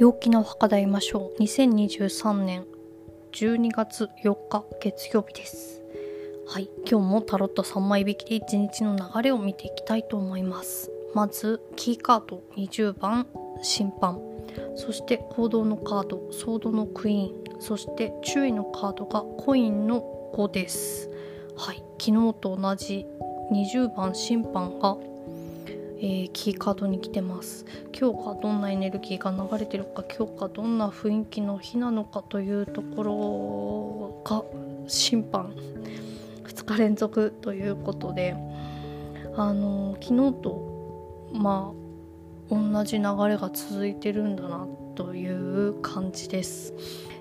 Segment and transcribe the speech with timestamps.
[0.00, 1.42] 陽気なお墓で会いましょう。
[1.42, 2.64] 2023年
[3.32, 5.82] 12月4日月曜日です。
[6.48, 10.90] はい今日もタロット3枚引きで1日の流れを見ていきたいと思います。
[11.14, 13.26] まずキーカード20番
[13.60, 14.22] 審判。
[14.74, 17.60] そして行動のカードソードのクイーン。
[17.60, 21.10] そして注意のカードがコインの5です。
[21.58, 23.04] はい昨日と同じ
[23.52, 24.96] 20番審判が
[26.02, 27.66] えー、キーカードに来てます。
[27.92, 34.42] 今日がどんなエネルギーが流れてるか今日がどんな雰囲気の日なのかというところが
[34.88, 35.54] 審判
[36.44, 38.34] 2日連続ということで
[39.36, 41.74] あの昨日とま
[42.50, 46.72] あ同じ流れが続いてるんだなという感じです、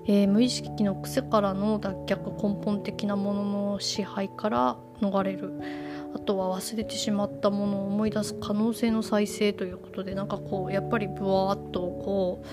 [0.06, 5.89] えー、無意識の癖からの脱却根本的なものの支配から逃れる。
[6.14, 12.44] あとは忘れてしまったものを思い出す可能性の再生ということでなんかこうやっぱりブワーッとこ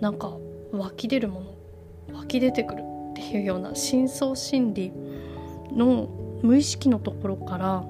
[0.00, 0.36] うなんか
[0.72, 1.40] 湧き出るも
[2.10, 4.92] の湧き出てくるっていうような深層心理
[5.74, 6.08] の
[6.42, 7.84] 無意識のところから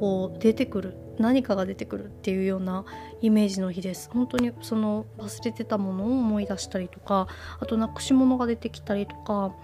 [0.00, 2.84] こう出てくる何かが出てくるっていうような
[3.20, 4.08] イメージの日です。
[4.10, 7.28] 本当にその忘れてたものを思い出したりとか
[7.60, 9.54] あとなくし物が出てきたりとか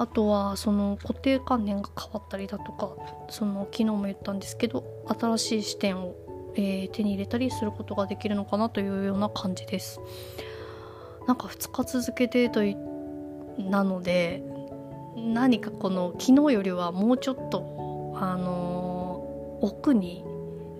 [0.00, 2.94] あとはその固定観念が変わったりだとか
[3.28, 6.14] その昨日も言ったんですけど新しい視点を、
[6.56, 10.00] えー、手に入れたりすることができるのかなというような感じです。
[11.26, 12.62] なんか2日続けてと
[13.58, 14.42] なので
[15.16, 20.24] 何かこの昨日よりはもうちょっとあのー、奥に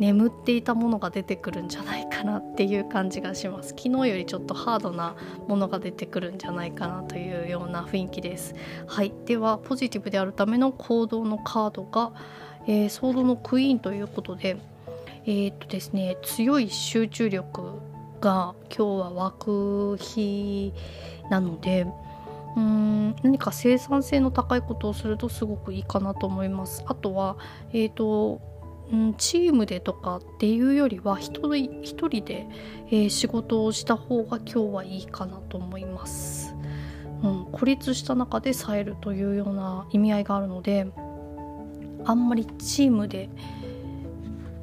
[0.01, 3.69] 眠っていたものが出てくるんじゃないかなっていう感じがします。
[3.69, 5.15] 昨日よりちょっとハードな
[5.47, 8.57] ものが出てくるんじゃないかなというような雰囲気です。
[8.89, 9.13] はい。
[9.27, 12.13] ではポジティブであるための行動のカードが、
[12.67, 14.57] えー、ソードのクイーンということで
[15.27, 17.81] えー、っとですね強い集中力
[18.21, 20.73] が今日は湧く日
[21.31, 21.87] なので
[22.57, 26.83] うん何か生産性の高いことをするとすごくいいかなと思います。
[26.87, 27.37] あとは、
[27.73, 28.41] えーと
[28.93, 32.47] うん、チームでとかっていうよりは一人一人で、
[32.89, 36.55] えー、仕事をした方が今日はいいかなと思います。
[37.23, 40.87] うん、孤立した中で冴えるというような意味合いがあるので
[42.05, 43.29] あんまりチームで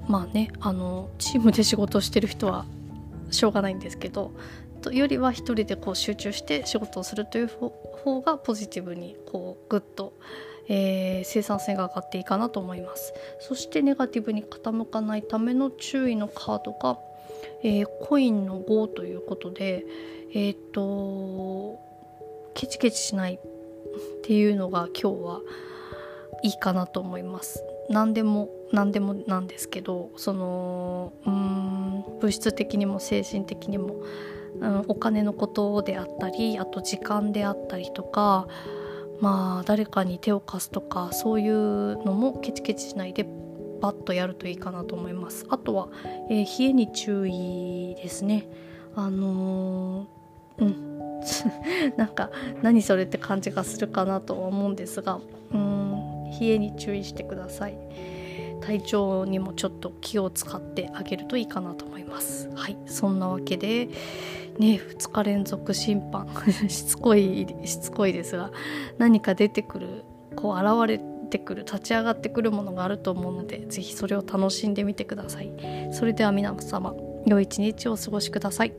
[0.07, 2.65] まあねあのチームで仕事してる人は
[3.29, 4.31] しょうがないんですけど
[4.77, 10.13] とよりは一人でこう集中して仕事をするという方がポジティブにこうグッと
[10.69, 13.13] えー、生産性が上がっていいかなと思います。
[13.39, 16.99] そしてネガティブに傾かないための注意のカードが、
[17.63, 19.85] えー、コインの5ということで
[20.33, 21.79] えっ、と
[22.53, 23.39] ケチケチしないっ
[24.23, 25.41] ていうのが今日は
[26.43, 27.63] いいかなと思います。
[27.89, 33.95] 何でも何でもなんですけどそのうん物質的にも精神的にも、
[34.87, 38.47] お金のことであったりあと時間であったりとか
[39.19, 43.25] まあ誰かに手を貸すとかそういうのもケチケチしないで
[43.81, 45.45] バッとやるといいかなと思います。
[45.49, 45.89] あとは、
[46.29, 48.47] えー、冷えに注意ですね。
[48.95, 50.97] あのー、うん。
[51.97, 52.31] なんか
[52.61, 55.19] 何それって感じがするかなとは思うんですが
[55.51, 56.31] うん。
[56.39, 57.77] 冷えに注意してください。
[58.67, 62.49] 体調にもちょっと気を使ってあげるといいかなと思います。
[62.53, 62.77] はい。
[62.85, 63.85] そんなわけで
[64.59, 66.27] ね2日連続審判。
[66.67, 68.51] しつこいしつこいですが
[68.97, 70.03] 何か出てくる
[70.35, 75.49] こう現れてくる立ち上がってくるものがあると思うので是非それを楽しんでみてください。
[75.93, 76.93] それでは皆様
[77.25, 78.73] 良い一日をお過ごしください。